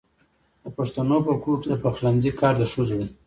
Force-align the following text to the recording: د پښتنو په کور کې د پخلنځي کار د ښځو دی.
د 0.63 0.65
پښتنو 0.77 1.17
په 1.27 1.33
کور 1.43 1.57
کې 1.61 1.67
د 1.69 1.75
پخلنځي 1.83 2.31
کار 2.39 2.53
د 2.57 2.63
ښځو 2.71 2.95
دی. 2.99 3.07